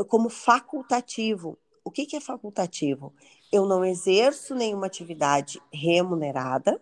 como 0.05 0.29
facultativo. 0.29 1.57
O 1.83 1.91
que, 1.91 2.05
que 2.05 2.15
é 2.15 2.21
facultativo? 2.21 3.13
Eu 3.51 3.65
não 3.65 3.83
exerço 3.83 4.53
nenhuma 4.53 4.87
atividade 4.87 5.61
remunerada 5.71 6.81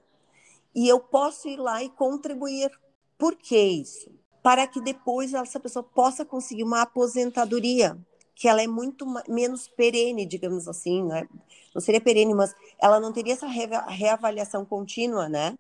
e 0.73 0.87
eu 0.87 0.99
posso 0.99 1.47
ir 1.47 1.57
lá 1.57 1.83
e 1.83 1.89
contribuir. 1.89 2.71
Por 3.17 3.35
que 3.35 3.57
isso? 3.57 4.11
Para 4.43 4.67
que 4.67 4.81
depois 4.81 5.33
essa 5.33 5.59
pessoa 5.59 5.83
possa 5.83 6.25
conseguir 6.25 6.63
uma 6.63 6.81
aposentadoria 6.81 7.97
que 8.35 8.47
ela 8.47 8.61
é 8.61 8.67
muito 8.67 9.05
menos 9.27 9.67
perene, 9.67 10.25
digamos 10.25 10.67
assim, 10.67 11.03
né? 11.03 11.27
Não 11.73 11.81
seria 11.81 12.01
perene, 12.01 12.33
mas 12.33 12.53
ela 12.81 12.99
não 12.99 13.13
teria 13.13 13.33
essa 13.33 13.47
reavaliação 13.47 14.65
contínua, 14.65 15.29
né? 15.29 15.57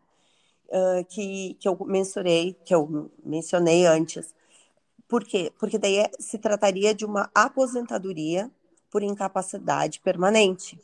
Uh, 0.67 1.05
que, 1.05 1.55
que 1.59 1.67
eu 1.67 1.77
mensurei, 1.85 2.55
que 2.65 2.75
eu 2.75 3.09
mencionei 3.23 3.85
antes. 3.85 4.33
Por 5.07 5.23
quê? 5.23 5.51
Porque 5.57 5.77
daí 5.77 5.99
é, 5.99 6.11
se 6.19 6.37
trataria 6.37 6.93
de 6.93 7.05
uma 7.05 7.29
aposentadoria 7.33 8.51
por 8.89 9.03
incapacidade 9.03 9.99
permanente. 9.99 10.79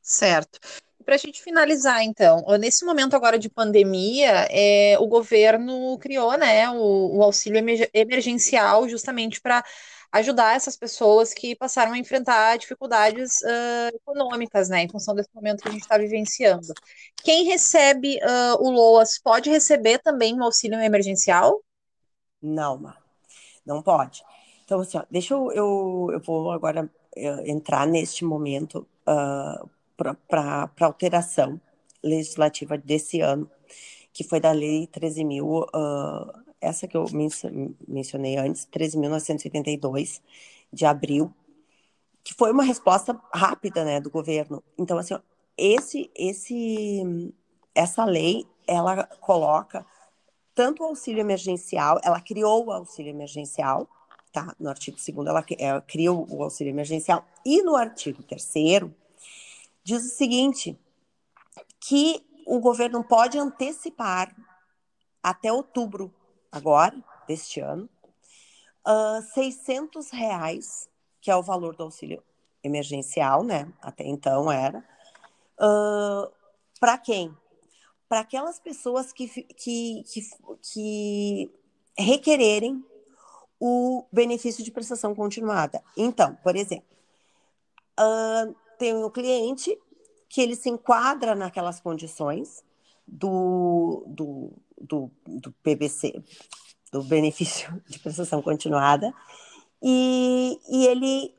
Certo. 0.00 0.60
Para 1.04 1.16
a 1.16 1.18
gente 1.18 1.42
finalizar, 1.42 2.02
então, 2.02 2.44
nesse 2.58 2.84
momento 2.84 3.14
agora 3.14 3.38
de 3.38 3.50
pandemia, 3.50 4.46
é, 4.50 4.96
o 4.98 5.06
governo 5.06 5.98
criou 5.98 6.36
né, 6.38 6.70
o, 6.70 7.18
o 7.18 7.22
auxílio 7.22 7.62
emergencial 7.92 8.88
justamente 8.88 9.40
para 9.40 9.62
ajudar 10.14 10.54
essas 10.54 10.76
pessoas 10.76 11.34
que 11.34 11.56
passaram 11.56 11.92
a 11.92 11.98
enfrentar 11.98 12.56
dificuldades 12.56 13.40
uh, 13.42 13.96
econômicas, 13.96 14.68
né, 14.68 14.82
em 14.82 14.88
função 14.88 15.12
desse 15.12 15.28
momento 15.34 15.62
que 15.62 15.68
a 15.68 15.72
gente 15.72 15.82
está 15.82 15.98
vivenciando. 15.98 16.72
Quem 17.16 17.44
recebe 17.46 18.18
uh, 18.18 18.64
o 18.64 18.70
LOAS 18.70 19.18
pode 19.18 19.50
receber 19.50 19.98
também 19.98 20.38
o 20.38 20.44
auxílio 20.44 20.78
emergencial? 20.80 21.60
Não, 22.40 22.94
não 23.66 23.82
pode. 23.82 24.22
Então, 24.64 24.80
assim, 24.80 24.98
ó, 24.98 25.04
deixa 25.10 25.34
eu, 25.34 25.50
eu, 25.50 26.08
eu 26.12 26.20
vou 26.20 26.52
agora 26.52 26.84
uh, 26.84 27.50
entrar 27.50 27.84
neste 27.84 28.24
momento 28.24 28.86
para 30.28 30.70
alteração 30.80 31.60
legislativa 32.02 32.78
desse 32.78 33.20
ano, 33.20 33.50
que 34.12 34.22
foi 34.22 34.38
da 34.38 34.52
Lei 34.52 34.86
13.000 34.86 35.42
uh, 35.42 36.43
essa 36.64 36.88
que 36.88 36.96
eu 36.96 37.04
mencionei 37.86 38.36
antes, 38.36 38.66
13.982, 38.66 40.20
de 40.72 40.86
abril, 40.86 41.32
que 42.22 42.34
foi 42.34 42.50
uma 42.50 42.64
resposta 42.64 43.20
rápida, 43.32 43.84
né, 43.84 44.00
do 44.00 44.10
governo. 44.10 44.62
Então, 44.78 44.98
assim, 44.98 45.14
esse, 45.56 46.10
esse, 46.14 47.32
essa 47.74 48.04
lei, 48.04 48.46
ela 48.66 49.04
coloca 49.20 49.86
tanto 50.54 50.82
o 50.82 50.86
auxílio 50.86 51.20
emergencial, 51.20 52.00
ela 52.02 52.20
criou 52.20 52.66
o 52.66 52.72
auxílio 52.72 53.10
emergencial, 53.10 53.88
tá? 54.32 54.54
No 54.58 54.70
artigo 54.70 54.96
2 54.96 55.26
ela, 55.26 55.44
ela 55.58 55.80
criou 55.80 56.26
o 56.30 56.42
auxílio 56.42 56.70
emergencial, 56.70 57.24
e 57.44 57.62
no 57.62 57.76
artigo 57.76 58.22
3 58.22 58.90
diz 59.82 60.04
o 60.04 60.16
seguinte, 60.16 60.78
que 61.80 62.24
o 62.46 62.58
governo 62.58 63.04
pode 63.04 63.38
antecipar 63.38 64.34
até 65.22 65.52
outubro 65.52 66.12
agora, 66.54 66.96
deste 67.26 67.60
ano, 67.60 67.88
uh, 68.86 69.20
600 69.34 70.10
reais, 70.10 70.88
que 71.20 71.30
é 71.30 71.36
o 71.36 71.42
valor 71.42 71.74
do 71.74 71.82
auxílio 71.82 72.22
emergencial, 72.62 73.42
né? 73.42 73.72
Até 73.82 74.04
então 74.04 74.50
era. 74.50 74.78
Uh, 75.60 76.30
Para 76.78 76.96
quem? 76.98 77.36
Para 78.08 78.20
aquelas 78.20 78.58
pessoas 78.60 79.12
que, 79.12 79.26
que, 79.28 80.04
que, 80.04 80.20
que 80.62 81.54
requererem 81.98 82.84
o 83.58 84.06
benefício 84.12 84.62
de 84.62 84.70
prestação 84.70 85.14
continuada. 85.14 85.82
Então, 85.96 86.36
por 86.36 86.54
exemplo, 86.54 86.86
uh, 87.98 88.54
tem 88.78 88.94
um 88.94 89.10
cliente 89.10 89.76
que 90.28 90.40
ele 90.40 90.54
se 90.54 90.68
enquadra 90.68 91.34
naquelas 91.34 91.80
condições 91.80 92.64
do, 93.06 94.04
do, 94.06 94.52
do, 94.80 95.10
do 95.26 95.52
PBC, 95.62 96.22
do 96.92 97.02
benefício 97.02 97.82
de 97.88 97.98
prestação 97.98 98.42
continuada, 98.42 99.12
e, 99.82 100.58
e 100.68 100.86
ele, 100.86 101.34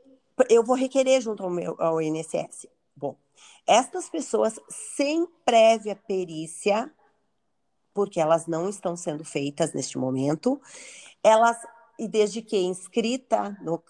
eu 0.50 0.64
vou 0.64 0.76
requerer 0.76 1.22
junto 1.22 1.44
ao, 1.44 1.50
meu, 1.50 1.76
ao 1.80 2.02
INSS. 2.02 2.68
Bom, 2.96 3.18
estas 3.68 4.10
pessoas 4.10 4.60
sem 4.70 5.28
prévia 5.44 5.96
perícia, 5.96 6.92
porque 7.94 8.20
elas 8.20 8.46
não 8.46 8.70
estão 8.70 8.96
sendo 8.96 9.24
feitas 9.24 9.74
neste 9.74 9.98
momento, 9.98 10.62
elas, 11.24 11.58
e 11.98 12.08
desde 12.08 12.42
que 12.42 12.58
inscrita, 12.58 13.58
no, 13.62 13.82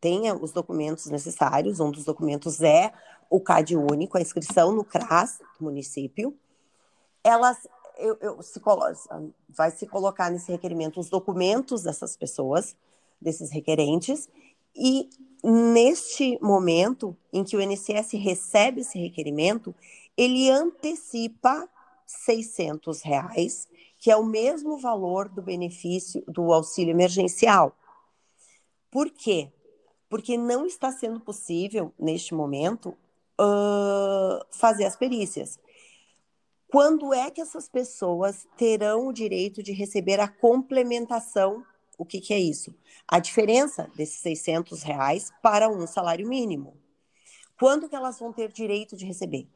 tenha 0.00 0.34
os 0.34 0.50
documentos 0.50 1.06
necessários, 1.06 1.78
um 1.78 1.90
dos 1.90 2.04
documentos 2.04 2.60
é 2.60 2.92
o 3.30 3.40
CAD 3.40 3.76
único, 3.76 4.18
a 4.18 4.20
inscrição 4.20 4.72
no 4.72 4.84
CRAS 4.84 5.38
do 5.58 5.64
município, 5.64 6.36
elas 7.22 7.56
eu, 7.98 8.16
eu, 8.20 8.42
se 8.42 8.60
vai 9.48 9.70
se 9.70 9.86
colocar 9.86 10.30
nesse 10.30 10.50
requerimento 10.50 11.00
os 11.00 11.08
documentos 11.08 11.82
dessas 11.82 12.16
pessoas, 12.16 12.76
desses 13.20 13.50
requerentes, 13.50 14.28
e 14.74 15.08
neste 15.44 16.38
momento 16.40 17.16
em 17.32 17.44
que 17.44 17.56
o 17.56 17.60
INSS 17.60 18.12
recebe 18.12 18.80
esse 18.80 18.98
requerimento, 18.98 19.74
ele 20.16 20.50
antecipa 20.50 21.68
600 22.06 23.02
reais, 23.02 23.68
que 23.98 24.10
é 24.10 24.16
o 24.16 24.24
mesmo 24.24 24.78
valor 24.78 25.28
do 25.28 25.42
benefício 25.42 26.22
do 26.26 26.52
auxílio 26.52 26.92
emergencial. 26.92 27.76
Por 28.90 29.10
quê? 29.10 29.50
Porque 30.08 30.36
não 30.36 30.66
está 30.66 30.92
sendo 30.92 31.20
possível, 31.20 31.92
neste 31.98 32.34
momento, 32.34 32.96
uh, 33.40 34.44
fazer 34.52 34.84
as 34.84 34.96
perícias. 34.96 35.58
Quando 36.72 37.12
é 37.12 37.30
que 37.30 37.42
essas 37.42 37.68
pessoas 37.68 38.48
terão 38.56 39.08
o 39.08 39.12
direito 39.12 39.62
de 39.62 39.72
receber 39.72 40.18
a 40.18 40.26
complementação? 40.26 41.62
O 41.98 42.04
que, 42.06 42.18
que 42.18 42.32
é 42.32 42.40
isso? 42.40 42.74
A 43.06 43.18
diferença 43.18 43.90
desses 43.94 44.22
600 44.22 44.82
reais 44.82 45.30
para 45.42 45.68
um 45.68 45.86
salário 45.86 46.26
mínimo. 46.26 46.74
Quando 47.60 47.90
que 47.90 47.94
elas 47.94 48.18
vão 48.18 48.32
ter 48.32 48.50
direito 48.50 48.96
de 48.96 49.04
receber? 49.04 49.46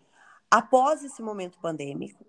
Após 0.50 1.02
esse 1.02 1.22
momento 1.22 1.58
pandêmico, 1.58 2.22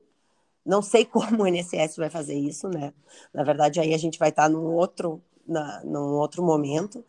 não 0.65 0.81
sei 0.81 1.03
como 1.05 1.43
o 1.43 1.47
INSS 1.47 1.97
vai 1.97 2.09
fazer 2.09 2.35
isso, 2.35 2.69
né? 2.69 2.93
Na 3.33 3.43
verdade, 3.43 3.81
aí 3.81 3.93
a 3.93 3.97
gente 3.97 4.17
vai 4.17 4.29
estar 4.29 4.47
num 4.47 4.73
outro, 4.73 5.21
na, 5.45 5.83
num 5.83 6.13
outro 6.13 6.41
momento. 6.41 7.03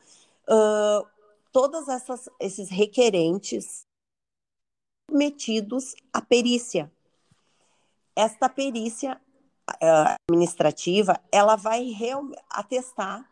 Uh, 0.49 1.07
esses 2.41 2.71
requerentes 2.71 3.87
metidos 5.09 5.95
à 6.13 6.21
perícia 6.21 6.93
esta 8.19 8.49
perícia 8.49 9.17
uh, 9.71 10.17
administrativa, 10.29 11.21
ela 11.31 11.55
vai 11.55 11.89
atestar 12.51 13.25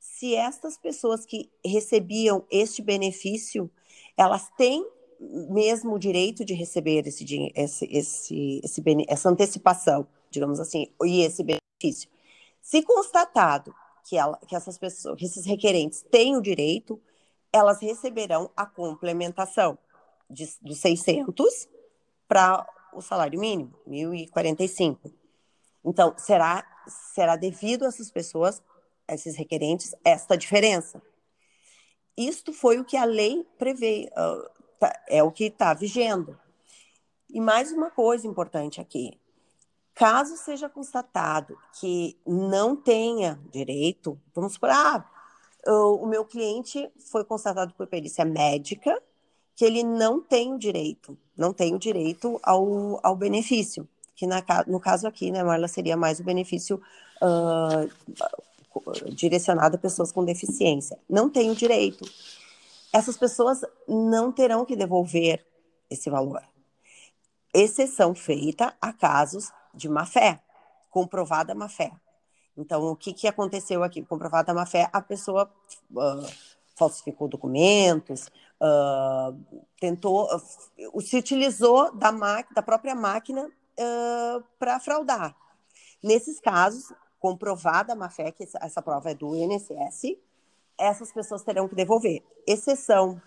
se 0.00 0.34
estas 0.34 0.78
pessoas 0.78 1.26
que 1.26 1.52
recebiam 1.62 2.46
este 2.50 2.80
benefício, 2.80 3.70
elas 4.16 4.48
têm 4.56 4.88
mesmo 5.20 5.94
o 5.94 5.98
direito 5.98 6.46
de 6.46 6.54
receber 6.54 7.06
esse, 7.06 7.24
esse, 7.54 7.84
esse, 7.84 8.60
esse, 8.64 8.82
essa 9.06 9.28
antecipação, 9.28 10.08
digamos 10.30 10.58
assim, 10.58 10.86
e 11.04 11.20
esse 11.20 11.44
benefício. 11.44 12.08
Se 12.62 12.82
constatado 12.82 13.74
que, 14.08 14.16
ela, 14.16 14.38
que 14.48 14.56
essas 14.56 14.78
pessoas, 14.78 15.18
que 15.18 15.26
esses 15.26 15.44
requerentes 15.44 16.02
têm 16.10 16.36
o 16.36 16.40
direito, 16.40 16.98
elas 17.52 17.82
receberão 17.82 18.50
a 18.56 18.64
complementação 18.64 19.78
de, 20.30 20.48
dos 20.62 20.78
600 20.78 21.68
para 22.26 22.66
o 22.92 23.00
salário 23.00 23.38
mínimo, 23.38 23.74
1.045. 23.86 25.12
Então, 25.84 26.14
será, 26.16 26.64
será 27.14 27.36
devido 27.36 27.84
a 27.84 27.88
essas 27.88 28.10
pessoas 28.10 28.62
esses 29.08 29.36
requerentes 29.36 29.94
esta 30.04 30.36
diferença. 30.36 31.02
Isto 32.16 32.52
foi 32.52 32.78
o 32.78 32.84
que 32.84 32.96
a 32.96 33.04
lei 33.04 33.46
prevê, 33.58 34.10
uh, 34.12 34.50
tá, 34.78 34.92
é 35.08 35.22
o 35.22 35.32
que 35.32 35.44
está 35.44 35.74
vigendo. 35.74 36.38
E 37.28 37.40
mais 37.40 37.72
uma 37.72 37.90
coisa 37.90 38.26
importante 38.26 38.80
aqui: 38.80 39.18
caso 39.94 40.36
seja 40.36 40.68
constatado 40.68 41.56
que 41.80 42.18
não 42.26 42.76
tenha 42.76 43.40
direito, 43.50 44.20
vamos 44.34 44.54
supor, 44.54 44.70
ah, 44.70 45.04
o 45.66 46.06
meu 46.06 46.24
cliente 46.24 46.90
foi 47.10 47.24
constatado 47.24 47.72
por 47.74 47.86
perícia 47.86 48.24
médica 48.24 49.00
que 49.54 49.64
ele 49.64 49.82
não 49.82 50.20
tem 50.20 50.52
o 50.54 50.58
direito, 50.58 51.16
não 51.36 51.52
tem 51.52 51.74
o 51.74 51.78
direito 51.78 52.40
ao, 52.42 52.98
ao 53.02 53.16
benefício, 53.16 53.88
que 54.14 54.26
na, 54.26 54.42
no 54.66 54.80
caso 54.80 55.06
aqui, 55.06 55.30
né, 55.30 55.42
Marla, 55.42 55.68
seria 55.68 55.96
mais 55.96 56.20
o 56.20 56.24
benefício 56.24 56.80
uh, 57.22 57.88
direcionado 59.10 59.76
a 59.76 59.78
pessoas 59.78 60.12
com 60.12 60.24
deficiência. 60.24 60.98
Não 61.08 61.28
tem 61.28 61.50
o 61.50 61.54
direito. 61.54 62.04
Essas 62.92 63.16
pessoas 63.16 63.62
não 63.88 64.30
terão 64.30 64.64
que 64.64 64.76
devolver 64.76 65.44
esse 65.90 66.10
valor. 66.10 66.42
Exceção 67.54 68.14
feita 68.14 68.74
a 68.80 68.92
casos 68.92 69.50
de 69.74 69.88
má-fé, 69.88 70.40
comprovada 70.90 71.54
má-fé. 71.54 71.92
Então, 72.56 72.84
o 72.84 72.96
que, 72.96 73.12
que 73.12 73.26
aconteceu 73.26 73.82
aqui? 73.82 74.02
Comprovada 74.02 74.52
má-fé, 74.52 74.88
a 74.92 75.00
pessoa 75.00 75.50
uh, 75.90 76.26
falsificou 76.76 77.28
documentos, 77.28 78.30
uh, 78.62 79.66
tentou, 79.80 80.28
uh, 80.34 81.00
se 81.00 81.16
utilizou 81.16 81.92
da, 81.94 82.12
da 82.54 82.62
própria 82.62 82.94
máquina 82.94 83.44
uh, 83.46 84.44
para 84.58 84.78
fraudar. 84.78 85.36
Nesses 86.02 86.40
casos, 86.40 86.92
comprovada 87.18 87.92
a 87.92 87.96
má-fé, 87.96 88.30
que 88.30 88.44
essa 88.60 88.82
prova 88.82 89.10
é 89.10 89.14
do 89.14 89.34
INSS, 89.36 90.16
essas 90.78 91.12
pessoas 91.12 91.42
terão 91.42 91.68
que 91.68 91.74
devolver. 91.74 92.22
Exceção 92.46 93.20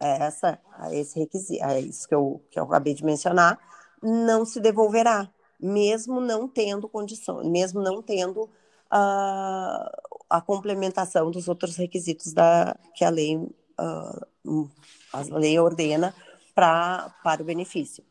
a, 0.00 0.06
essa, 0.06 0.58
a 0.78 0.94
esse 0.94 1.18
requisito, 1.18 1.64
a 1.64 1.78
isso 1.78 2.08
que 2.08 2.14
eu, 2.14 2.40
que 2.50 2.58
eu 2.58 2.64
acabei 2.64 2.94
de 2.94 3.04
mencionar, 3.04 3.58
não 4.02 4.44
se 4.44 4.60
devolverá, 4.60 5.30
mesmo 5.60 6.20
não 6.20 6.48
tendo 6.48 6.88
condições, 6.88 7.48
mesmo 7.48 7.80
não 7.80 8.02
tendo 8.02 8.48
a, 8.90 9.90
a 10.28 10.40
complementação 10.40 11.30
dos 11.30 11.48
outros 11.48 11.76
requisitos 11.76 12.32
da, 12.32 12.76
que 12.94 13.04
a 13.04 13.10
lei 13.10 13.40
uh, 13.80 14.70
a 15.12 15.20
lei 15.38 15.58
ordena 15.58 16.14
pra, 16.54 17.14
para 17.22 17.42
o 17.42 17.44
benefício. 17.44 18.04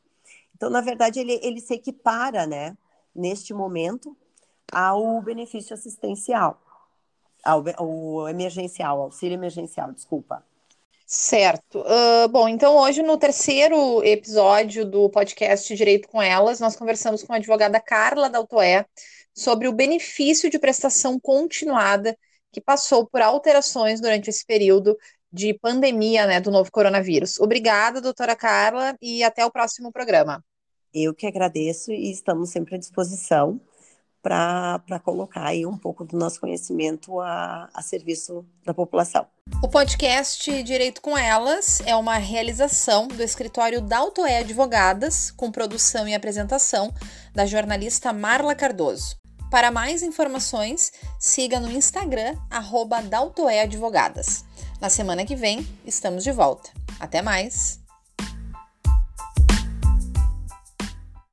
Então, 0.56 0.70
na 0.70 0.82
verdade, 0.82 1.20
ele, 1.20 1.40
ele 1.44 1.60
se 1.60 1.74
equipara, 1.74 2.46
né, 2.46 2.78
neste 3.14 3.54
momento, 3.54 4.16
ao 4.72 5.22
benefício 5.22 5.74
assistencial, 5.74 6.62
ao, 7.44 7.64
ao 7.78 8.30
emergencial, 8.30 9.02
auxílio 9.02 9.36
emergencial, 9.36 9.92
desculpa. 9.92 10.44
Certo. 11.08 11.82
Uh, 11.82 12.28
bom, 12.30 12.48
então 12.48 12.76
hoje 12.78 13.04
no 13.04 13.16
terceiro 13.16 14.04
episódio 14.04 14.84
do 14.84 15.08
podcast 15.08 15.76
Direito 15.76 16.08
com 16.08 16.20
Elas, 16.20 16.60
nós 16.60 16.76
conversamos 16.76 17.22
com 17.22 17.32
a 17.32 17.36
advogada 17.36 17.80
Carla 17.80 18.28
Daltoé 18.28 18.88
sobre 19.32 19.68
o 19.68 19.74
benefício 19.74 20.50
de 20.50 20.58
prestação 20.58 21.20
continuada 21.20 22.18
que 22.52 22.60
passou 22.60 23.06
por 23.06 23.22
alterações 23.22 24.02
durante 24.02 24.32
esse 24.32 24.44
período 24.46 24.98
de 25.36 25.54
pandemia 25.54 26.26
né, 26.26 26.40
do 26.40 26.50
novo 26.50 26.72
coronavírus. 26.72 27.38
Obrigada, 27.42 28.00
doutora 28.00 28.38
Carla, 28.38 28.96
e 29.02 29.22
até 29.22 29.46
o 29.46 29.52
próximo 29.52 29.92
programa. 29.92 30.42
Eu 30.94 31.14
que 31.14 31.28
agradeço 31.28 31.92
e 31.92 32.10
estamos 32.10 32.52
sempre 32.52 32.76
à 32.76 32.78
disposição 32.78 33.60
para 34.24 35.00
colocar 35.04 35.46
aí 35.46 35.66
um 35.66 35.78
pouco 35.78 36.06
do 36.06 36.18
nosso 36.18 36.40
conhecimento 36.40 37.20
a, 37.20 37.70
a 37.72 37.82
serviço 37.82 38.46
da 38.66 38.74
população. 38.74 39.28
O 39.62 39.68
podcast 39.68 40.64
Direito 40.64 41.02
com 41.02 41.16
Elas 41.18 41.82
é 41.86 41.96
uma 41.96 42.18
realização 42.18 43.08
do 43.08 43.22
escritório 43.22 43.82
Daltoé 43.82 44.40
Advogadas, 44.40 45.30
com 45.32 45.52
produção 45.52 46.08
e 46.08 46.16
apresentação 46.16 46.92
da 47.36 47.46
jornalista 47.46 48.12
Marla 48.14 48.56
Cardoso. 48.56 49.18
Para 49.52 49.70
mais 49.70 50.02
informações, 50.02 50.92
siga 51.20 51.60
no 51.60 51.70
Instagram, 51.70 52.36
arroba 52.50 52.98
Advogadas. 53.62 54.44
Na 54.86 54.90
semana 54.92 55.26
que 55.26 55.36
vem, 55.36 55.68
estamos 55.84 56.24
de 56.24 56.32
volta. 56.32 56.70
Até 57.00 57.20
mais! 57.20 57.85